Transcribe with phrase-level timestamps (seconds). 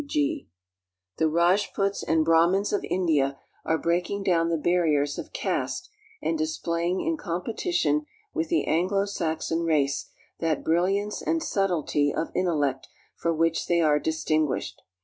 [0.01, 0.07] W.
[0.09, 0.47] G.
[1.19, 5.91] The Rajputs and Brahmans of India are breaking down the barriers of caste
[6.23, 10.09] and displaying in competition with the Anglo Saxon race
[10.39, 14.81] that bril liance and subtlety of intellect for which they are distinguished.